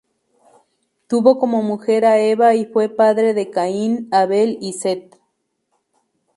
Tuvo 1.07 1.37
como 1.37 1.61
mujer 1.61 2.05
a 2.05 2.17
Eva 2.17 2.55
y 2.55 2.65
fue 2.65 2.89
padre 2.89 3.35
de 3.35 3.51
Caín, 3.51 4.07
Abel 4.11 4.57
y 4.59 4.73
Set. 4.73 5.21